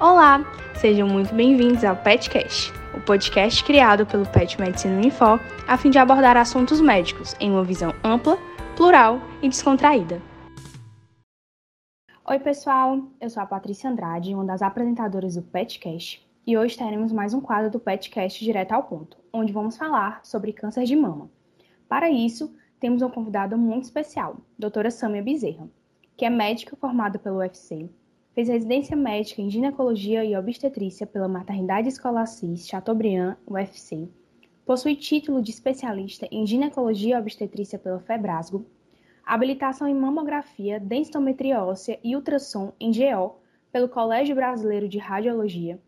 [0.00, 0.44] Olá,
[0.74, 5.98] sejam muito bem-vindos ao PetCast, o podcast criado pelo Pet Medicina Unifor a fim de
[5.98, 8.38] abordar assuntos médicos em uma visão ampla,
[8.74, 10.22] plural e descontraída.
[12.26, 17.12] Oi, pessoal, eu sou a Patrícia Andrade, uma das apresentadoras do PetCast, e hoje teremos
[17.12, 21.30] mais um quadro do PetCast direto ao ponto, onde vamos falar sobre câncer de mama.
[21.88, 25.68] Para isso, temos uma convidada muito especial, doutora Samia Bezerra,
[26.20, 27.88] que é médica formada pelo UFC,
[28.34, 34.06] fez residência médica em ginecologia e obstetrícia pela Maternidade Escolar CIS Chateaubriand, UFC,
[34.66, 38.66] possui título de especialista em ginecologia e obstetrícia pela Febrasgo,
[39.24, 43.36] habilitação em mamografia, densitometria óssea e ultrassom em GO
[43.72, 45.80] pelo Colégio Brasileiro de Radiologia,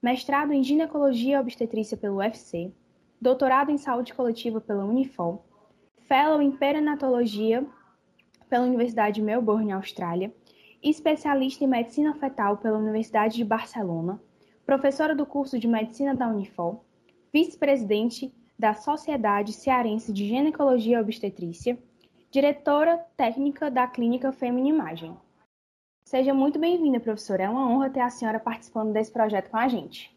[0.00, 2.72] mestrado em ginecologia e obstetrícia pelo UFC,
[3.20, 5.44] doutorado em saúde coletiva pela Unifol,
[6.06, 7.66] fellow em perinatologia
[8.50, 10.34] pela Universidade de Melbourne, Austrália,
[10.82, 14.20] especialista em medicina fetal pela Universidade de Barcelona,
[14.66, 16.84] professora do curso de medicina da Unifol,
[17.32, 21.78] vice-presidente da Sociedade Cearense de Ginecologia e Obstetrícia,
[22.30, 25.16] diretora técnica da Clínica Feminimagem.
[26.04, 27.44] Seja muito bem-vinda, professora.
[27.44, 30.12] É uma honra ter a senhora participando desse projeto com a gente.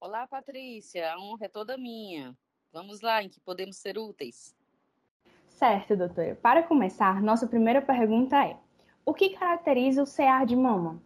[0.00, 1.12] Olá, Patrícia.
[1.12, 2.34] A honra é toda minha.
[2.72, 4.57] Vamos lá, em que podemos ser úteis.
[5.58, 6.36] Certo, doutora.
[6.36, 8.56] Para começar, nossa primeira pergunta é:
[9.04, 11.02] o que caracteriza o CA de mama?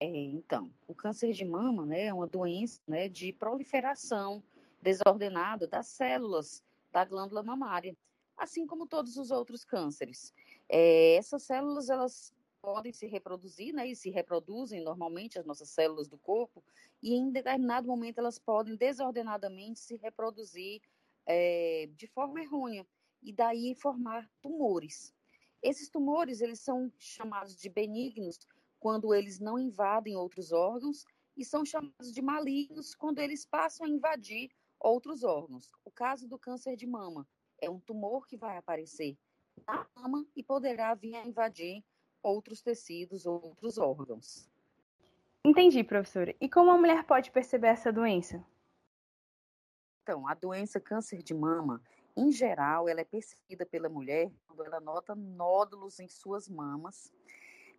[0.00, 4.42] É, então, o câncer de mama né, é uma doença né, de proliferação
[4.82, 7.96] desordenada das células da glândula mamária,
[8.36, 10.34] assim como todos os outros cânceres.
[10.68, 16.08] É, essas células elas podem se reproduzir, né, e se reproduzem normalmente as nossas células
[16.08, 16.64] do corpo,
[17.00, 20.82] e em determinado momento elas podem desordenadamente se reproduzir
[21.24, 22.84] é, de forma errônea
[23.22, 25.14] e daí formar tumores.
[25.62, 28.38] Esses tumores, eles são chamados de benignos
[28.78, 31.04] quando eles não invadem outros órgãos
[31.36, 35.70] e são chamados de malignos quando eles passam a invadir outros órgãos.
[35.84, 37.28] O caso do câncer de mama
[37.60, 39.16] é um tumor que vai aparecer
[39.66, 41.84] na mama e poderá vir a invadir
[42.22, 44.50] outros tecidos, outros órgãos.
[45.44, 46.34] Entendi, professora.
[46.40, 48.44] E como a mulher pode perceber essa doença?
[50.02, 51.82] Então, a doença câncer de mama,
[52.20, 57.10] em geral, ela é percebida pela mulher quando ela nota nódulos em suas mamas,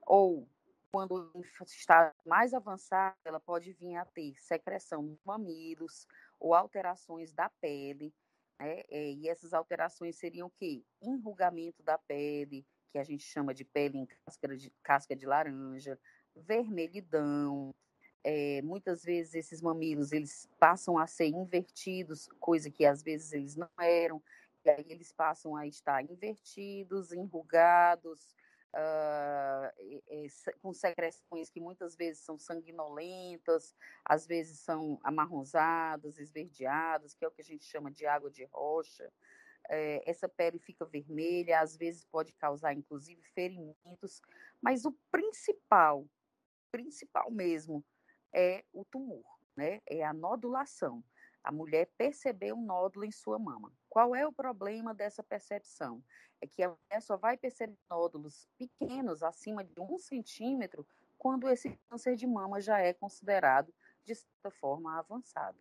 [0.02, 0.48] ou
[0.92, 1.32] quando
[1.64, 6.08] está mais avançada, ela pode vir a ter secreção nos mamilos
[6.40, 8.14] ou alterações da pele,
[8.60, 8.82] né?
[8.90, 10.84] É, e essas alterações seriam o quê?
[11.02, 16.00] Enrugamento da pele, que a gente chama de pele em casca de, casca de laranja,
[16.36, 17.74] vermelhidão,
[18.24, 23.56] é, muitas vezes esses mamilos eles passam a ser invertidos, coisa que às vezes eles
[23.56, 24.22] não eram,
[24.64, 28.36] e aí eles passam a estar invertidos, enrugados,
[28.74, 29.72] uh,
[30.10, 30.28] é,
[30.62, 37.32] com secreções que muitas vezes são sanguinolentas, às vezes são amarronzadas, esverdeadas, que é o
[37.32, 39.12] que a gente chama de água de rocha.
[39.70, 44.22] É, essa pele fica vermelha, às vezes pode causar inclusive ferimentos,
[44.62, 46.06] mas o principal,
[46.72, 47.84] principal mesmo,
[48.34, 49.26] é o tumor,
[49.56, 49.82] né?
[49.86, 51.04] É a nodulação.
[51.44, 53.74] A mulher percebeu um nódulo em sua mama.
[53.90, 56.04] Qual é o problema dessa percepção?
[56.40, 60.86] É que a mulher só vai perceber nódulos pequenos, acima de um centímetro,
[61.18, 65.58] quando esse câncer de mama já é considerado, de certa forma, avançado.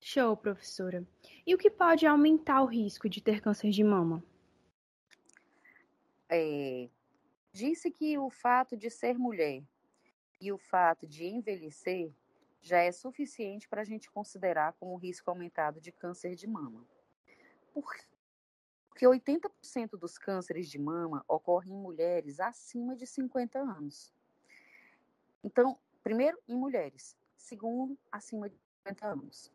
[0.00, 1.04] Show, professora.
[1.44, 4.22] E o que pode aumentar o risco de ter câncer de mama?
[6.28, 6.88] É,
[7.56, 9.64] Disse que o fato de ser mulher
[10.38, 12.12] e o fato de envelhecer
[12.60, 16.86] já é suficiente para a gente considerar como risco aumentado de câncer de mama.
[17.72, 24.12] Porque 80% dos cânceres de mama ocorrem em mulheres acima de 50 anos.
[25.42, 27.16] Então, primeiro, em mulheres.
[27.38, 29.50] Segundo, acima de 50 anos.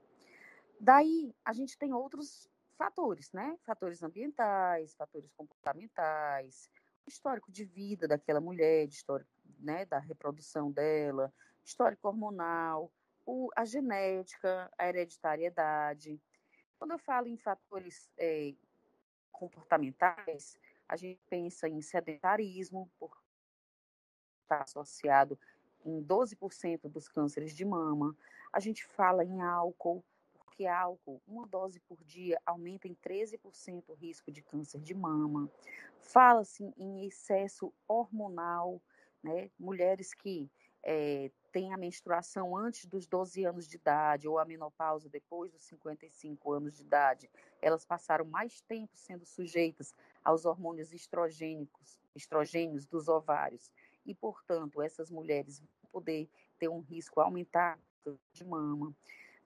[0.79, 2.50] Daí, a gente tem outros
[2.80, 3.59] fatores, né?
[3.63, 6.68] Fatores ambientais, fatores comportamentais,
[7.07, 11.33] histórico de vida daquela mulher, de histórico, né, da reprodução dela,
[11.63, 12.92] histórico hormonal,
[13.25, 16.19] o, a genética, a hereditariedade.
[16.77, 18.53] Quando eu falo em fatores é,
[19.31, 20.57] comportamentais,
[20.88, 23.21] a gente pensa em sedentarismo, por
[24.51, 25.39] está associado
[25.86, 28.15] em 12% dos cânceres de mama.
[28.51, 30.04] A gente fala em álcool,
[30.51, 35.50] que álcool, uma dose por dia, aumenta em 13% o risco de câncer de mama.
[36.00, 38.81] Fala-se em excesso hormonal,
[39.24, 39.50] né?
[39.57, 40.51] Mulheres que
[40.83, 45.63] é, têm a menstruação antes dos 12 anos de idade ou a menopausa depois dos
[45.65, 47.30] 55 anos de idade,
[47.62, 49.94] elas passaram mais tempo sendo sujeitas
[50.24, 53.71] aos hormônios estrogênicos, estrogênios dos ovários
[54.06, 57.81] e, portanto, essas mulheres vão poder ter um risco aumentado
[58.33, 58.95] de mama.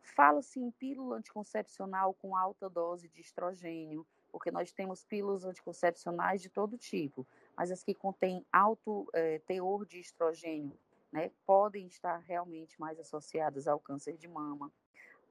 [0.05, 6.49] Fala-se em pílula anticoncepcional com alta dose de estrogênio, porque nós temos pílulas anticoncepcionais de
[6.49, 7.25] todo tipo,
[7.57, 10.77] mas as que contêm alto eh, teor de estrogênio
[11.11, 14.71] né, podem estar realmente mais associadas ao câncer de mama.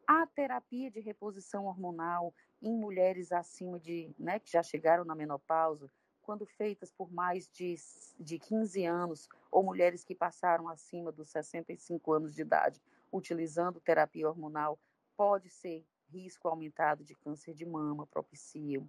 [0.07, 5.91] A terapia de reposição hormonal em mulheres acima de, né, que já chegaram na menopausa,
[6.21, 7.77] quando feitas por mais de,
[8.19, 12.83] de 15 anos, ou mulheres que passaram acima dos 65 anos de idade,
[13.17, 14.79] utilizando terapia hormonal,
[15.17, 18.89] pode ser risco aumentado de câncer de mama, propiciam.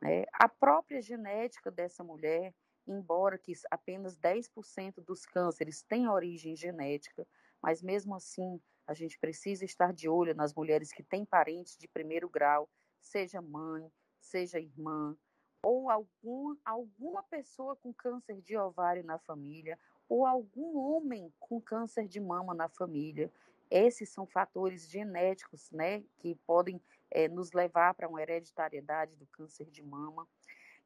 [0.00, 0.24] Né?
[0.32, 2.54] A própria genética dessa mulher,
[2.86, 7.26] embora que apenas 10% dos cânceres tenham origem genética,
[7.62, 11.86] mas mesmo assim a gente precisa estar de olho nas mulheres que têm parentes de
[11.86, 12.68] primeiro grau,
[13.00, 15.16] seja mãe, seja irmã,
[15.62, 19.78] ou algum, alguma pessoa com câncer de ovário na família,
[20.08, 23.30] ou algum homem com câncer de mama na família.
[23.70, 26.80] Esses são fatores genéticos, né, que podem
[27.10, 30.26] é, nos levar para uma hereditariedade do câncer de mama.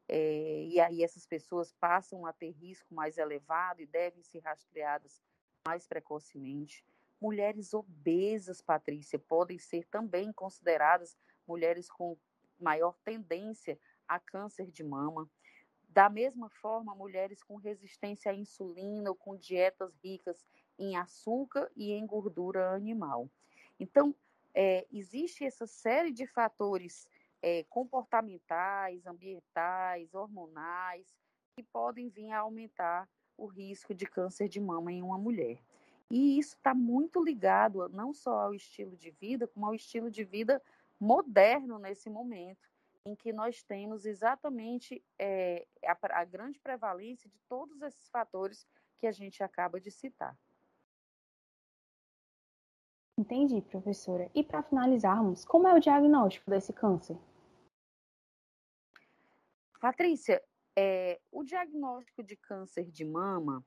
[0.07, 5.21] É, e aí essas pessoas passam a ter risco mais elevado e devem ser rastreadas
[5.65, 6.83] mais precocemente.
[7.21, 12.17] Mulheres obesas, Patrícia, podem ser também consideradas mulheres com
[12.59, 15.29] maior tendência a câncer de mama.
[15.87, 20.43] Da mesma forma, mulheres com resistência à insulina ou com dietas ricas
[20.77, 23.29] em açúcar e em gordura animal.
[23.79, 24.15] Então,
[24.53, 27.07] é, existe essa série de fatores
[27.41, 31.15] é, comportamentais, ambientais, hormonais,
[31.55, 35.59] que podem vir a aumentar o risco de câncer de mama em uma mulher.
[36.09, 40.23] E isso está muito ligado não só ao estilo de vida, como ao estilo de
[40.23, 40.61] vida
[40.99, 42.69] moderno nesse momento,
[43.05, 48.65] em que nós temos exatamente é, a, a grande prevalência de todos esses fatores
[48.99, 50.37] que a gente acaba de citar.
[53.17, 54.29] Entendi, professora.
[54.33, 57.17] E para finalizarmos, como é o diagnóstico desse câncer?
[59.79, 60.41] Patrícia,
[60.75, 63.63] é, o diagnóstico de câncer de mama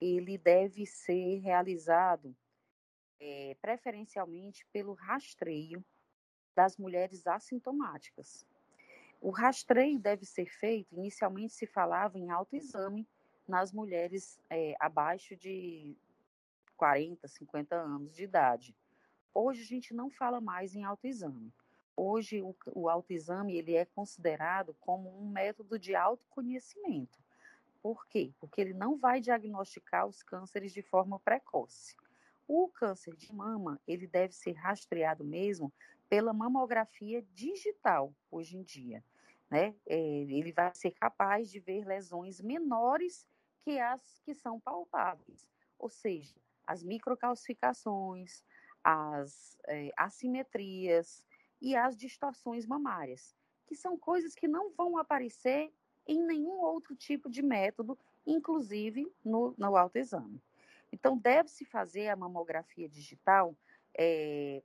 [0.00, 2.34] ele deve ser realizado
[3.20, 5.84] é, preferencialmente pelo rastreio
[6.54, 8.46] das mulheres assintomáticas.
[9.20, 13.06] O rastreio deve ser feito, inicialmente se falava em autoexame
[13.46, 15.96] nas mulheres é, abaixo de
[16.76, 18.76] 40, 50 anos de idade.
[19.32, 21.52] Hoje a gente não fala mais em autoexame.
[21.96, 27.18] Hoje o, o autoexame ele é considerado como um método de autoconhecimento.
[27.82, 28.32] Por quê?
[28.40, 31.96] Porque ele não vai diagnosticar os cânceres de forma precoce.
[32.46, 35.72] O câncer de mama, ele deve ser rastreado mesmo
[36.08, 39.02] pela mamografia digital hoje em dia
[39.54, 39.74] né?
[39.86, 43.28] É, ele vai ser capaz de ver lesões menores
[43.62, 45.48] que as que são palpáveis,
[45.78, 46.34] ou seja,
[46.66, 48.42] as microcalcificações,
[48.82, 51.24] as é, assimetrias
[51.60, 53.34] e as distorções mamárias,
[53.66, 55.72] que são coisas que não vão aparecer
[56.06, 60.42] em nenhum outro tipo de método, inclusive no, no autoexame.
[60.92, 63.56] Então, deve-se fazer a mamografia digital
[63.98, 64.62] é,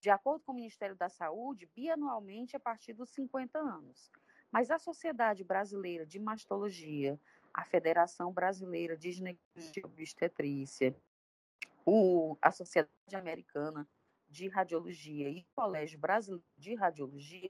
[0.00, 4.10] de acordo com o Ministério da Saúde, bianualmente a partir dos 50 anos.
[4.50, 7.18] Mas a Sociedade Brasileira de Mastologia,
[7.52, 10.96] a Federação Brasileira de Ginecologia e Obstetrícia,
[11.86, 13.88] o, a Sociedade Americana
[14.28, 17.48] de Radiologia e o Colégio Brasileiro de Radiologia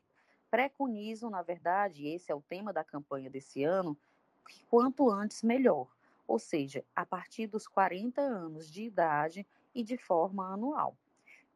[0.50, 3.98] preconizam, na verdade, esse é o tema da campanha desse ano,
[4.46, 5.90] que quanto antes melhor,
[6.28, 10.96] ou seja, a partir dos 40 anos de idade e de forma anual.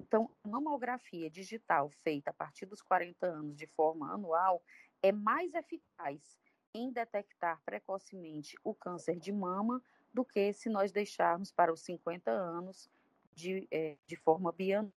[0.00, 4.62] Então, a mamografia digital feita a partir dos 40 anos de forma anual
[5.02, 6.38] é mais eficaz
[6.74, 12.30] em detectar precocemente o câncer de mama do que se nós deixarmos para os 50
[12.30, 12.88] anos
[13.34, 14.92] de, é, de forma bianual.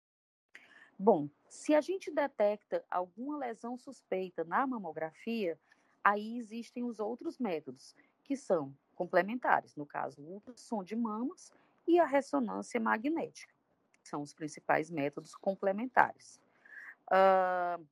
[0.99, 5.59] Bom, se a gente detecta alguma lesão suspeita na mamografia,
[6.05, 11.53] aí existem os outros métodos, que são complementares, no caso, o ultrassom de mamas
[11.87, 13.53] e a ressonância magnética
[14.03, 16.41] são os principais métodos complementares.
[17.09, 17.85] Uh,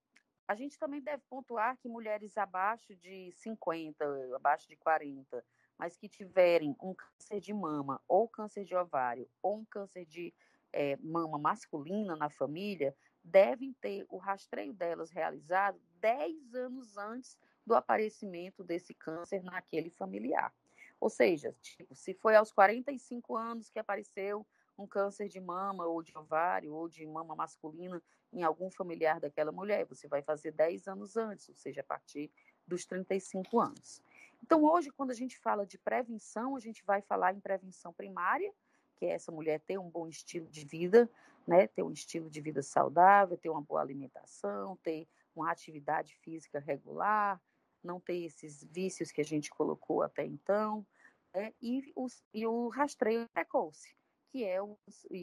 [0.51, 4.05] a gente também deve pontuar que mulheres abaixo de 50,
[4.35, 5.45] abaixo de 40,
[5.79, 10.35] mas que tiverem um câncer de mama, ou câncer de ovário, ou um câncer de
[10.73, 17.77] é, mama masculina na família, devem ter o rastreio delas realizado 10 anos antes do
[17.77, 20.53] aparecimento desse câncer naquele familiar.
[20.99, 24.45] Ou seja, tipo, se foi aos 45 anos que apareceu
[24.81, 29.53] um câncer de mama ou de ovário ou de mama masculina em algum familiar daquela
[29.53, 32.31] mulher, você vai fazer 10 anos antes, ou seja, a partir
[32.67, 34.03] dos 35 anos.
[34.43, 38.53] Então, hoje, quando a gente fala de prevenção, a gente vai falar em prevenção primária,
[38.97, 41.11] que é essa mulher ter um bom estilo de vida,
[41.47, 41.67] né?
[41.67, 47.41] ter um estilo de vida saudável, ter uma boa alimentação, ter uma atividade física regular,
[47.83, 50.87] não ter esses vícios que a gente colocou até então,
[51.35, 51.53] né?
[51.61, 53.95] e, os, e o rastreio precoce,
[54.31, 54.79] que é o,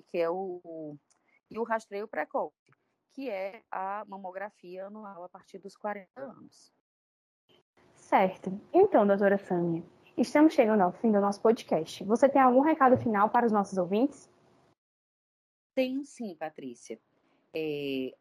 [0.07, 0.97] que é o,
[1.49, 2.71] e o rastreio precoce,
[3.13, 6.71] que é a mamografia anual a partir dos 40 anos.
[7.95, 8.59] Certo.
[8.73, 9.83] Então, doutora Sâmia,
[10.17, 12.03] estamos chegando ao fim do nosso podcast.
[12.03, 14.29] Você tem algum recado final para os nossos ouvintes?
[15.73, 16.99] Tenho sim, Patrícia.
[17.53, 18.15] É,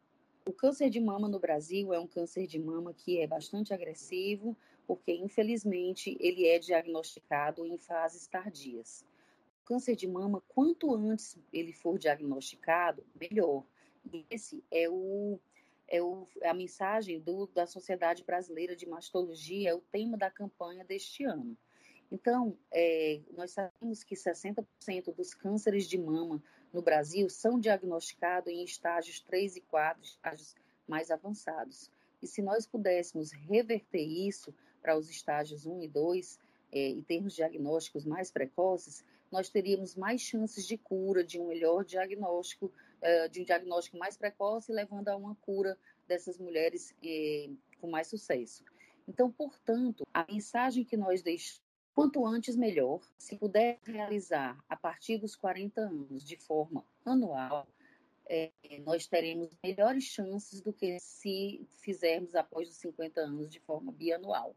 [0.45, 4.55] o câncer de mama no Brasil é um câncer de mama que é bastante agressivo,
[4.85, 9.05] porque infelizmente ele é diagnosticado em fases tardias.
[9.67, 13.65] Câncer de mama, quanto antes ele for diagnosticado, melhor.
[14.29, 15.37] Esse é o
[15.89, 20.85] é o, a mensagem do, da Sociedade Brasileira de Mastologia, é o tema da campanha
[20.85, 21.57] deste ano.
[22.09, 28.63] Então, é, nós sabemos que 60% dos cânceres de mama no Brasil são diagnosticados em
[28.63, 30.55] estágios 3 e 4, estágios
[30.87, 31.91] mais avançados.
[32.21, 36.39] E se nós pudéssemos reverter isso para os estágios 1 e 2,
[36.71, 41.83] é, e termos diagnósticos mais precoces, nós teríamos mais chances de cura, de um melhor
[41.83, 47.89] diagnóstico, é, de um diagnóstico mais precoce, levando a uma cura dessas mulheres é, com
[47.89, 48.63] mais sucesso.
[49.07, 51.67] Então, portanto, a mensagem que nós deixamos
[51.97, 53.01] Quanto antes, melhor.
[53.17, 57.67] Se puder realizar a partir dos 40 anos de forma anual,
[58.29, 58.51] é,
[58.85, 64.55] nós teremos melhores chances do que se fizermos após os 50 anos de forma bianual.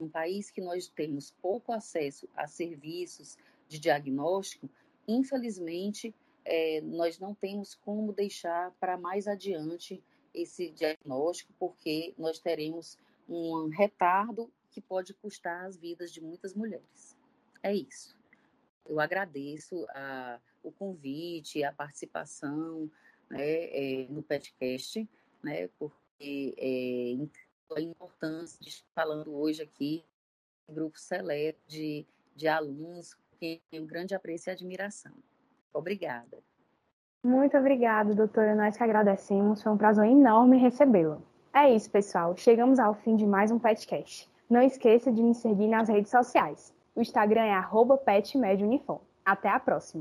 [0.00, 3.36] Um país que nós temos pouco acesso a serviços
[3.68, 4.68] de diagnóstico,
[5.06, 10.02] infelizmente, é, nós não temos como deixar para mais adiante
[10.34, 12.98] esse diagnóstico, porque nós teremos
[13.28, 17.16] um retardo que pode custar as vidas de muitas mulheres.
[17.62, 18.16] É isso.
[18.86, 22.90] Eu agradeço a, o convite, a participação
[23.28, 25.06] né, é, no podcast,
[25.42, 30.04] né, porque é, a importância de estar falando hoje aqui
[30.68, 32.06] grupo seleto de,
[32.36, 33.16] de alunos
[33.72, 35.12] um grande apreço e admiração.
[35.72, 36.38] Obrigada.
[37.24, 38.54] Muito obrigada, doutora.
[38.54, 39.62] Nós que agradecemos.
[39.62, 41.18] Foi um prazer enorme recebê-la.
[41.52, 42.36] É isso, pessoal.
[42.36, 44.30] Chegamos ao fim de mais um podcast.
[44.48, 46.74] Não esqueça de me seguir nas redes sociais.
[46.94, 47.54] O Instagram é
[47.98, 49.00] petmeduniform.
[49.24, 49.96] Até a próxima!